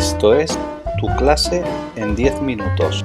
[0.00, 0.58] Esto es
[0.98, 1.62] Tu clase
[1.94, 3.04] en 10 minutos.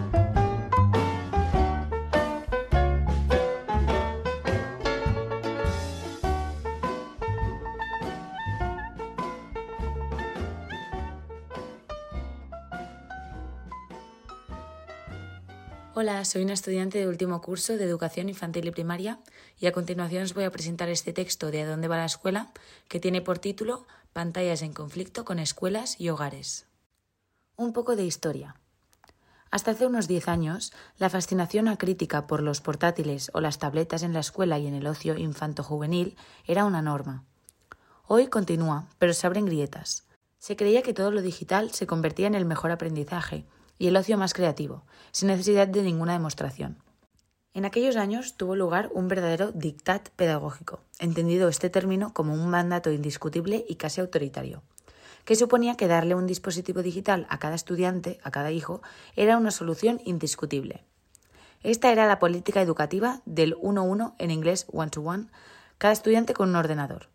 [15.94, 19.20] Hola, soy una estudiante de último curso de Educación Infantil y Primaria
[19.60, 22.54] y a continuación os voy a presentar este texto de ¿A dónde va la escuela?
[22.88, 26.66] que tiene por título Pantallas en conflicto con escuelas y hogares.
[27.58, 28.58] Un poco de historia.
[29.50, 34.12] Hasta hace unos 10 años, la fascinación acrítica por los portátiles o las tabletas en
[34.12, 37.24] la escuela y en el ocio infanto-juvenil era una norma.
[38.08, 40.06] Hoy continúa, pero se abren grietas.
[40.38, 43.46] Se creía que todo lo digital se convertía en el mejor aprendizaje
[43.80, 44.84] y el ocio más creativo,
[45.14, 46.84] sin necesidad de ninguna demostración.
[47.54, 52.92] En aquellos años tuvo lugar un verdadero dictat pedagógico, entendido este término como un mandato
[52.92, 54.62] indiscutible y casi autoritario,
[55.26, 58.82] que suponía que darle un dispositivo digital a cada estudiante, a cada hijo,
[59.16, 60.86] era una solución indiscutible.
[61.64, 65.28] Esta era la política educativa del 1-1 en inglés one-to-one,
[65.80, 67.10] cada estudiante con un ordenador.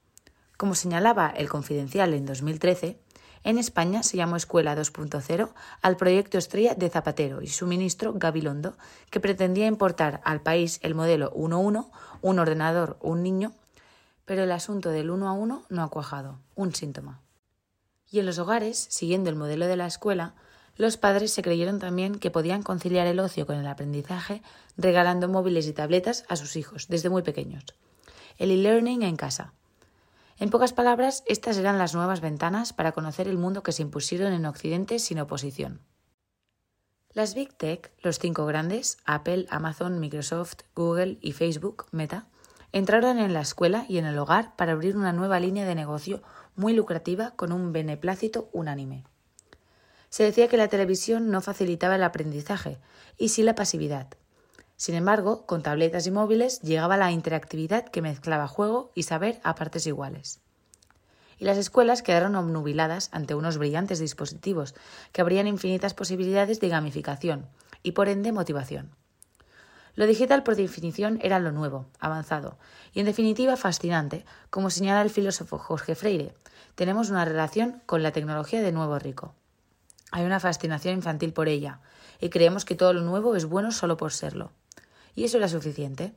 [0.57, 2.99] Como señalaba el Confidencial en 2013,
[3.45, 5.51] en España se llamó Escuela 2.0
[5.81, 8.77] al proyecto estrella de Zapatero y su ministro Gabilondo,
[9.09, 13.53] que pretendía importar al país el modelo 1-1, un ordenador, un niño,
[14.27, 17.21] pero el asunto del uno a uno no ha cuajado, un síntoma.
[18.11, 20.35] Y en los hogares, siguiendo el modelo de la escuela,
[20.77, 24.43] los padres se creyeron también que podían conciliar el ocio con el aprendizaje
[24.77, 27.65] regalando móviles y tabletas a sus hijos desde muy pequeños.
[28.39, 29.53] El e-learning en casa,
[30.41, 34.33] en pocas palabras, estas eran las nuevas ventanas para conocer el mundo que se impusieron
[34.33, 35.83] en Occidente sin oposición.
[37.13, 42.27] Las Big Tech, los cinco grandes, Apple, Amazon, Microsoft, Google y Facebook, Meta,
[42.73, 46.23] entraron en la escuela y en el hogar para abrir una nueva línea de negocio
[46.57, 49.05] muy lucrativa con un beneplácito unánime.
[50.09, 52.79] Se decía que la televisión no facilitaba el aprendizaje,
[53.17, 54.09] y sí la pasividad.
[54.77, 59.55] Sin embargo, con tabletas y móviles llegaba la interactividad que mezclaba juego y saber a
[59.55, 60.41] partes iguales.
[61.39, 64.75] Y las escuelas quedaron obnubiladas ante unos brillantes dispositivos
[65.13, 67.47] que abrían infinitas posibilidades de gamificación
[67.83, 68.91] y por ende motivación.
[69.95, 72.59] Lo digital por definición era lo nuevo, avanzado
[72.93, 76.35] y en definitiva fascinante, como señala el filósofo Jorge Freire.
[76.75, 79.35] Tenemos una relación con la tecnología de nuevo rico.
[80.13, 81.81] Hay una fascinación infantil por ella
[82.21, 84.53] y creemos que todo lo nuevo es bueno solo por serlo
[85.15, 86.15] y eso era suficiente.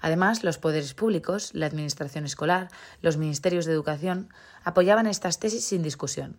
[0.00, 2.68] Además, los poderes públicos, la administración escolar,
[3.02, 4.32] los ministerios de educación
[4.64, 6.38] apoyaban estas tesis sin discusión.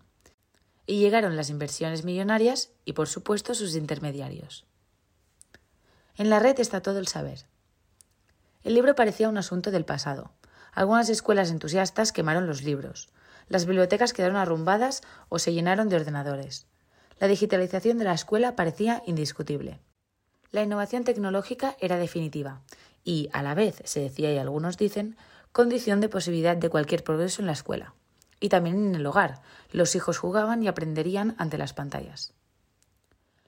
[0.88, 4.66] Y llegaron las inversiones millonarias y, por supuesto, sus intermediarios.
[6.18, 7.46] En la red está todo el saber.
[8.64, 10.32] El libro parecía un asunto del pasado.
[10.74, 13.10] Algunas escuelas entusiastas quemaron los libros.
[13.48, 16.68] Las bibliotecas quedaron arrumbadas o se llenaron de ordenadores.
[17.20, 19.80] La digitalización de la escuela parecía indiscutible.
[20.52, 22.62] La innovación tecnológica era definitiva
[23.04, 25.18] y, a la vez, se decía y algunos dicen,
[25.52, 27.94] condición de posibilidad de cualquier progreso en la escuela.
[28.40, 29.42] Y también en el hogar.
[29.72, 32.34] Los hijos jugaban y aprenderían ante las pantallas.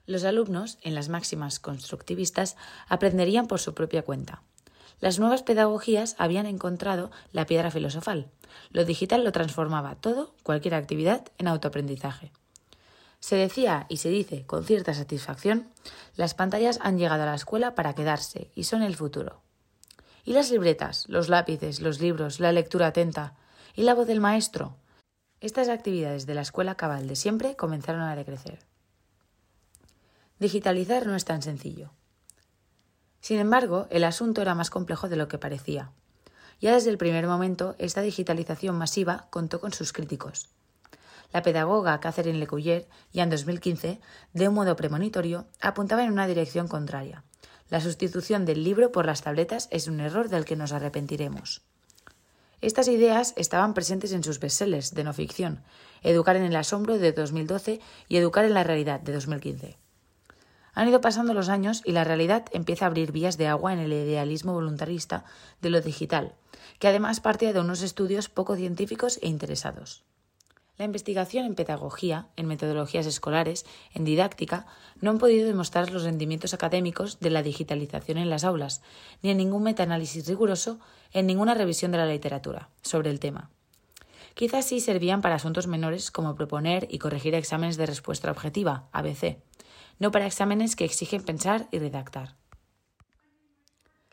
[0.06, 2.56] Los alumnos, en las máximas constructivistas,
[2.88, 4.42] aprenderían por su propia cuenta.
[5.00, 8.30] Las nuevas pedagogías habían encontrado la piedra filosofal.
[8.70, 12.32] Lo digital lo transformaba todo, cualquier actividad, en autoaprendizaje.
[13.20, 15.68] Se decía y se dice con cierta satisfacción,
[16.14, 19.40] las pantallas han llegado a la escuela para quedarse y son el futuro.
[20.24, 23.34] ¿Y las libretas, los lápices, los libros, la lectura atenta
[23.74, 24.76] y la voz del maestro?
[25.40, 28.58] Estas actividades de la escuela cabal de siempre comenzaron a decrecer.
[30.38, 31.92] Digitalizar no es tan sencillo.
[33.20, 35.92] Sin embargo, el asunto era más complejo de lo que parecía.
[36.60, 40.50] Ya desde el primer momento, esta digitalización masiva contó con sus críticos.
[41.32, 44.00] La pedagoga Catherine Lecuyer, ya en 2015,
[44.32, 47.24] de un modo premonitorio, apuntaba en una dirección contraria.
[47.70, 51.62] La sustitución del libro por las tabletas es un error del que nos arrepentiremos.
[52.60, 55.62] Estas ideas estaban presentes en sus bestsellers de no ficción,
[56.02, 59.83] Educar en el asombro de 2012 y Educar en la realidad de 2015.
[60.74, 63.78] Han ido pasando los años y la realidad empieza a abrir vías de agua en
[63.78, 65.24] el idealismo voluntarista
[65.60, 66.34] de lo digital,
[66.78, 70.04] que además parte de unos estudios poco científicos e interesados.
[70.76, 74.66] La investigación en pedagogía, en metodologías escolares, en didáctica,
[75.00, 78.82] no han podido demostrar los rendimientos académicos de la digitalización en las aulas,
[79.22, 80.80] ni en ningún metaanálisis riguroso,
[81.12, 83.50] en ninguna revisión de la literatura sobre el tema.
[84.34, 89.38] Quizás sí servían para asuntos menores como proponer y corregir exámenes de respuesta objetiva, ABC,
[89.98, 92.36] no para exámenes que exigen pensar y redactar.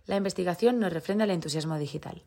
[0.06, 2.24] La investigación no refrenda el entusiasmo digital.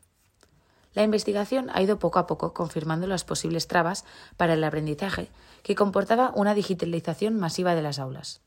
[0.93, 4.05] La investigación ha ido poco a poco confirmando las posibles trabas
[4.37, 5.29] para el aprendizaje
[5.61, 8.41] que comportaba una digitalización masiva de las aulas.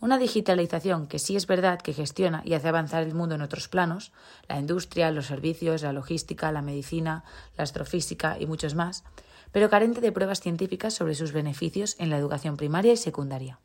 [0.00, 3.68] Una digitalización que sí es verdad que gestiona y hace avanzar el mundo en otros
[3.68, 4.12] planos,
[4.48, 7.22] la industria, los servicios, la logística, la medicina,
[7.56, 9.04] la astrofísica y muchos más,
[9.52, 13.60] pero carente de pruebas científicas sobre sus beneficios en la educación primaria y secundaria.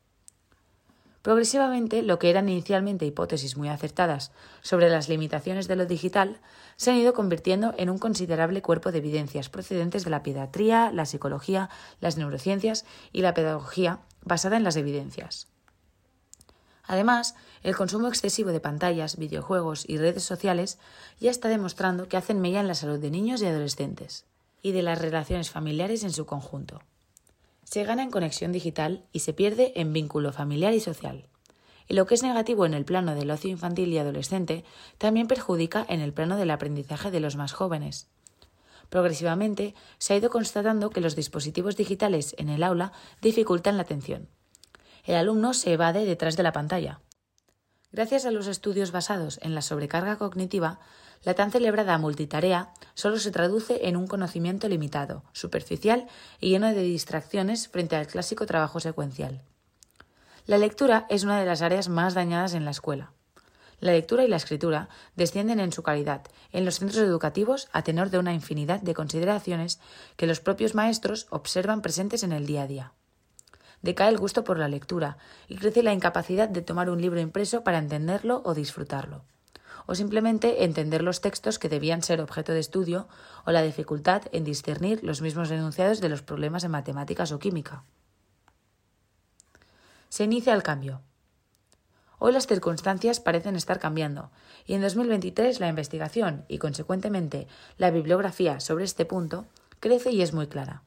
[1.26, 4.32] Progresivamente, lo que eran inicialmente hipótesis muy acertadas
[4.62, 6.40] sobre las limitaciones de lo digital
[6.76, 11.08] se han ido convirtiendo en un considerable cuerpo de evidencias procedentes de la pediatría, la
[11.08, 15.48] psicología, las neurociencias y la pedagogía basada en las evidencias.
[16.84, 17.34] Además,
[17.64, 20.78] el consumo excesivo de pantallas, videojuegos y redes sociales
[21.20, 24.28] ya está demostrando que hacen mella en la salud de niños y adolescentes
[24.62, 26.82] y de las relaciones familiares en su conjunto.
[27.76, 31.28] Se gana en conexión digital y se pierde en vínculo familiar y social.
[31.90, 34.64] Y lo que es negativo en el plano del ocio infantil y adolescente
[34.98, 38.08] también perjudica en el plano del aprendizaje de los más jóvenes.
[38.88, 44.30] Progresivamente se ha ido constatando que los dispositivos digitales en el aula dificultan la atención
[45.04, 47.02] el alumno se evade detrás de la pantalla.
[47.92, 50.80] Gracias a los estudios basados en la sobrecarga cognitiva,
[51.24, 56.08] la tan celebrada multitarea solo se traduce en un conocimiento limitado, superficial
[56.40, 59.42] y lleno de distracciones frente al clásico trabajo secuencial.
[60.46, 63.12] La lectura es una de las áreas más dañadas en la escuela.
[63.80, 66.22] La lectura y la escritura descienden en su calidad
[66.52, 69.80] en los centros educativos a tenor de una infinidad de consideraciones
[70.16, 72.94] que los propios maestros observan presentes en el día a día
[73.86, 75.18] decae el gusto por la lectura
[75.48, 79.24] y crece la incapacidad de tomar un libro impreso para entenderlo o disfrutarlo,
[79.86, 83.08] o simplemente entender los textos que debían ser objeto de estudio
[83.46, 87.84] o la dificultad en discernir los mismos enunciados de los problemas en matemáticas o química.
[90.10, 91.02] Se inicia el cambio.
[92.18, 94.32] Hoy las circunstancias parecen estar cambiando,
[94.66, 97.48] y en 2023 la investigación y, consecuentemente,
[97.78, 99.46] la bibliografía sobre este punto
[99.80, 100.84] crece y es muy clara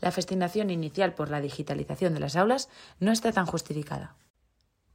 [0.00, 2.68] la fascinación inicial por la digitalización de las aulas
[3.00, 4.14] no está tan justificada.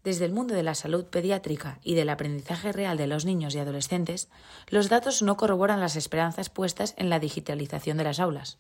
[0.03, 3.59] Desde el mundo de la salud pediátrica y del aprendizaje real de los niños y
[3.59, 4.27] adolescentes,
[4.67, 8.57] los datos no corroboran las esperanzas puestas en la digitalización de las aulas.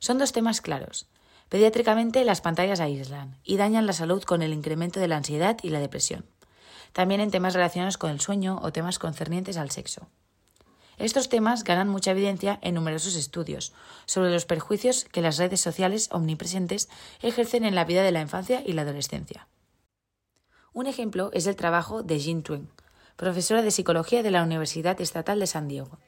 [0.00, 1.06] Son dos temas claros.
[1.48, 5.68] Pediátricamente, las pantallas aíslan y dañan la salud con el incremento de la ansiedad y
[5.68, 6.26] la depresión.
[6.92, 10.08] También en temas relacionados con el sueño o temas concernientes al sexo.
[10.98, 13.72] Estos temas ganan mucha evidencia en numerosos estudios
[14.06, 16.88] sobre los perjuicios que las redes sociales omnipresentes
[17.22, 19.46] ejercen en la vida de la infancia y la adolescencia.
[20.76, 22.68] Un ejemplo es el trabajo de Jean Twing,
[23.16, 25.98] profesora de psicología de la Universidad Estatal de San Diego.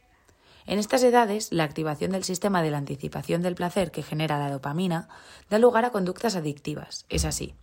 [0.67, 4.50] En estas edades, la activación del sistema de la anticipación del placer que genera la
[4.50, 5.09] dopamina
[5.49, 7.06] da lugar a conductas adictivas.
[7.09, 7.55] Es así.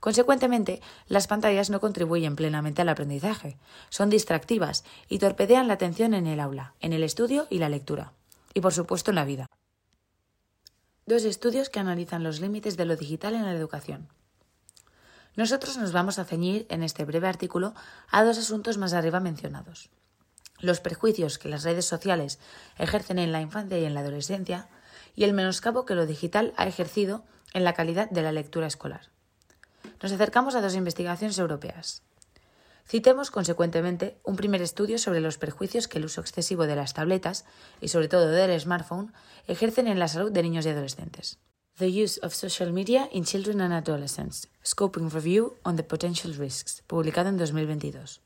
[0.00, 3.56] Consecuentemente, las pantallas no contribuyen plenamente al aprendizaje,
[3.88, 8.12] son distractivas y torpedean la atención en el aula, en el estudio y la lectura,
[8.52, 9.46] y por supuesto en la vida.
[11.06, 14.10] Dos estudios que analizan los límites de lo digital en la educación.
[15.36, 17.74] Nosotros nos vamos a ceñir en este breve artículo
[18.10, 19.90] a dos asuntos más arriba mencionados.
[20.60, 22.38] Los perjuicios que las redes sociales
[22.78, 24.68] ejercen en la infancia y en la adolescencia
[25.14, 29.14] y el menoscabo que lo digital ha ejercido en la calidad de la lectura escolar
[30.04, 32.02] nos acercamos a dos investigaciones europeas.
[32.86, 37.46] Citemos, consecuentemente, un primer estudio sobre los perjuicios que el uso excesivo de las tabletas,
[37.80, 39.14] y sobre todo del smartphone,
[39.46, 41.38] ejercen en la salud de niños y adolescentes.
[41.76, 46.84] The Use of Social Media in Children and Adolescents, Scoping Review on the Potential Risks,
[46.86, 48.20] publicado en 2022.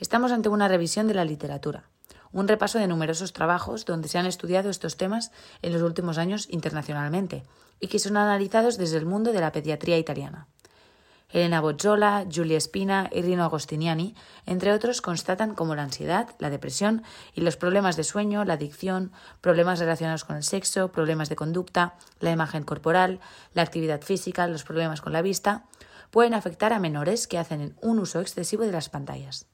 [0.00, 1.88] Estamos ante una revisión de la literatura,
[2.32, 5.30] un repaso de numerosos trabajos donde se han estudiado estos temas
[5.62, 7.44] en los últimos años internacionalmente
[7.78, 10.48] y que son analizados desde el mundo de la pediatría italiana.
[11.34, 14.14] Elena Bozzola, Giulia Spina y Rino Agostiniani,
[14.46, 17.02] entre otros, constatan cómo la ansiedad, la depresión
[17.34, 19.10] y los problemas de sueño, la adicción,
[19.40, 23.18] problemas relacionados con el sexo, problemas de conducta, la imagen corporal,
[23.52, 25.64] la actividad física, los problemas con la vista,
[26.12, 29.46] pueden afectar a menores que hacen un uso excesivo de las pantallas.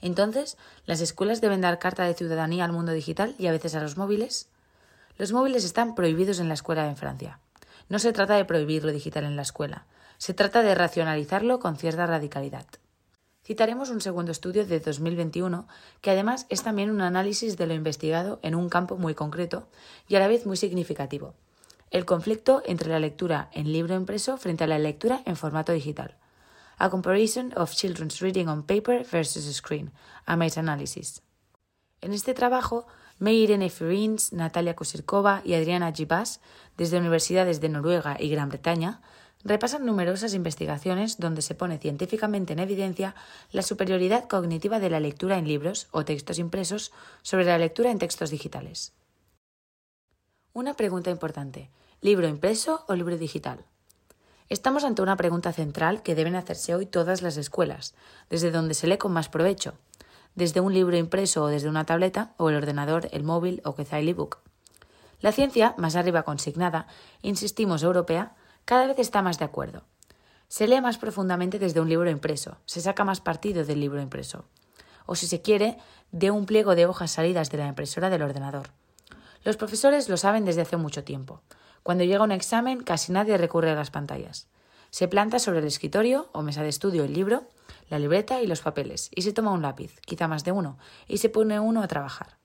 [0.00, 3.80] Entonces, ¿las escuelas deben dar carta de ciudadanía al mundo digital y a veces a
[3.80, 4.48] los móviles?
[5.18, 7.38] Los móviles están prohibidos en la escuela en Francia.
[7.88, 9.86] No se trata de prohibir lo digital en la escuela,
[10.18, 12.66] se trata de racionalizarlo con cierta radicalidad.
[13.44, 15.66] Citaremos un segundo estudio de 2021
[16.02, 19.68] que además es también un análisis de lo investigado en un campo muy concreto
[20.06, 21.34] y a la vez muy significativo,
[21.90, 26.18] el conflicto entre la lectura en libro impreso frente a la lectura en formato digital.
[26.76, 29.92] A comparison of children's reading on paper versus screen,
[30.26, 31.22] a meta-analysis.
[32.00, 32.86] En este trabajo,
[33.18, 36.40] Meirene Ferins, Natalia Kosirkova y Adriana Gibas,
[36.76, 39.00] desde universidades de Noruega y Gran Bretaña,
[39.44, 43.14] repasan numerosas investigaciones donde se pone científicamente en evidencia
[43.52, 46.92] la superioridad cognitiva de la lectura en libros o textos impresos
[47.22, 48.92] sobre la lectura en textos digitales.
[50.52, 51.70] Una pregunta importante.
[52.00, 53.64] ¿Libro impreso o libro digital?
[54.48, 57.94] Estamos ante una pregunta central que deben hacerse hoy todas las escuelas,
[58.30, 59.74] desde donde se lee con más provecho,
[60.34, 63.98] desde un libro impreso o desde una tableta, o el ordenador, el móvil o quizá
[63.98, 64.38] el ebook.
[65.20, 66.86] La ciencia, más arriba consignada,
[67.22, 68.36] insistimos europea,
[68.68, 69.84] cada vez está más de acuerdo.
[70.46, 74.44] Se lee más profundamente desde un libro impreso, se saca más partido del libro impreso,
[75.06, 75.78] o si se quiere,
[76.12, 78.68] de un pliego de hojas salidas de la impresora del ordenador.
[79.42, 81.40] Los profesores lo saben desde hace mucho tiempo.
[81.82, 84.48] Cuando llega un examen, casi nadie recurre a las pantallas.
[84.90, 87.48] Se planta sobre el escritorio o mesa de estudio el libro,
[87.88, 91.18] la libreta y los papeles, y se toma un lápiz, quizá más de uno, y
[91.18, 92.37] se pone uno a trabajar.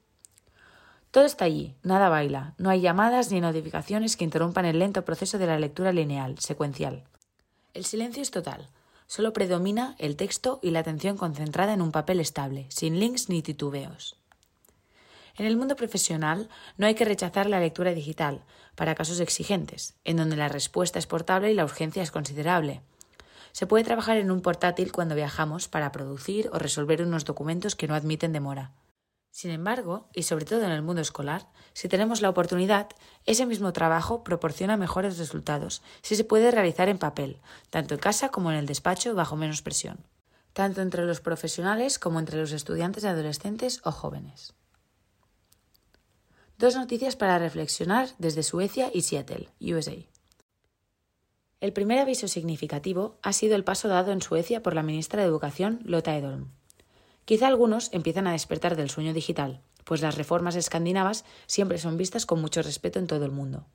[1.13, 5.37] Todo está allí, nada baila, no hay llamadas ni notificaciones que interrumpan el lento proceso
[5.37, 7.03] de la lectura lineal, secuencial.
[7.75, 8.67] El silencio es total,
[9.05, 13.43] solo predomina el texto y la atención concentrada en un papel estable, sin links ni
[13.43, 14.17] titubeos.
[15.37, 18.41] En el mundo profesional no hay que rechazar la lectura digital
[18.73, 22.81] para casos exigentes, en donde la respuesta es portable y la urgencia es considerable.
[23.51, 27.87] Se puede trabajar en un portátil cuando viajamos para producir o resolver unos documentos que
[27.87, 28.71] no admiten demora.
[29.33, 32.89] Sin embargo, y sobre todo en el mundo escolar, si tenemos la oportunidad,
[33.25, 37.39] ese mismo trabajo proporciona mejores resultados si se puede realizar en papel,
[37.71, 40.05] tanto en casa como en el despacho bajo menos presión,
[40.53, 44.53] tanto entre los profesionales como entre los estudiantes adolescentes o jóvenes.
[46.59, 49.95] Dos noticias para reflexionar desde Suecia y Seattle, USA.
[51.59, 55.27] El primer aviso significativo ha sido el paso dado en Suecia por la ministra de
[55.27, 56.51] Educación, Lotta Edholm.
[57.25, 62.25] Quizá algunos empiezan a despertar del sueño digital, pues las reformas escandinavas siempre son vistas
[62.25, 63.65] con mucho respeto en todo el mundo.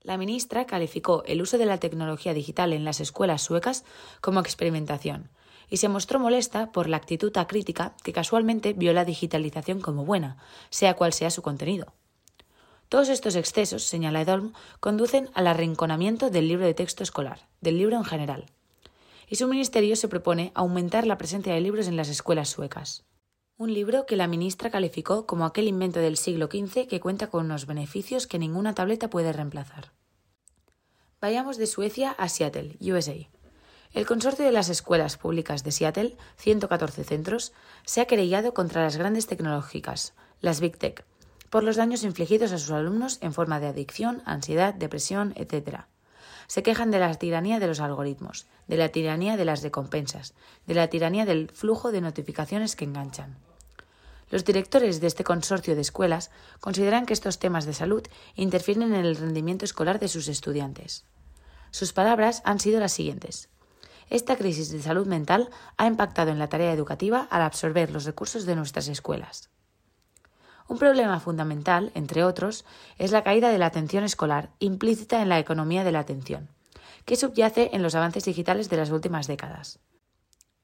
[0.00, 3.84] La ministra calificó el uso de la tecnología digital en las escuelas suecas
[4.20, 5.30] como experimentación,
[5.70, 10.36] y se mostró molesta por la actitud acrítica que casualmente vio la digitalización como buena,
[10.68, 11.94] sea cual sea su contenido.
[12.88, 17.96] Todos estos excesos, señala Edolm, conducen al arrinconamiento del libro de texto escolar, del libro
[17.96, 18.46] en general.
[19.34, 23.04] Y su ministerio se propone aumentar la presencia de libros en las escuelas suecas.
[23.56, 27.46] Un libro que la ministra calificó como aquel invento del siglo XV que cuenta con
[27.46, 29.90] unos beneficios que ninguna tableta puede reemplazar.
[31.20, 33.16] Vayamos de Suecia a Seattle, USA.
[33.92, 37.52] El consorcio de las escuelas públicas de Seattle, 114 centros,
[37.84, 41.04] se ha querellado contra las grandes tecnológicas, las Big Tech,
[41.50, 45.86] por los daños infligidos a sus alumnos en forma de adicción, ansiedad, depresión, etc.
[46.46, 50.34] Se quejan de la tiranía de los algoritmos, de la tiranía de las recompensas,
[50.66, 53.36] de la tiranía del flujo de notificaciones que enganchan.
[54.30, 58.02] Los directores de este consorcio de escuelas consideran que estos temas de salud
[58.34, 61.04] interfieren en el rendimiento escolar de sus estudiantes.
[61.70, 63.48] Sus palabras han sido las siguientes.
[64.10, 68.44] Esta crisis de salud mental ha impactado en la tarea educativa al absorber los recursos
[68.46, 69.50] de nuestras escuelas.
[70.68, 72.64] Un problema fundamental, entre otros,
[72.98, 76.48] es la caída de la atención escolar, implícita en la economía de la atención,
[77.04, 79.78] que subyace en los avances digitales de las últimas décadas.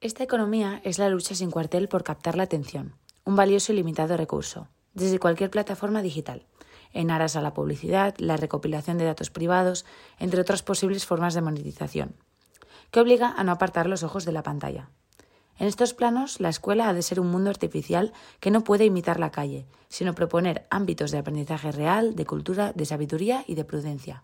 [0.00, 4.16] Esta economía es la lucha sin cuartel por captar la atención, un valioso y limitado
[4.16, 6.46] recurso, desde cualquier plataforma digital,
[6.92, 9.84] en aras a la publicidad, la recopilación de datos privados,
[10.18, 12.16] entre otras posibles formas de monetización
[12.90, 14.88] que obliga a no apartar los ojos de la pantalla.
[15.60, 19.20] En estos planos, la escuela ha de ser un mundo artificial que no puede imitar
[19.20, 24.22] la calle, sino proponer ámbitos de aprendizaje real, de cultura, de sabiduría y de prudencia.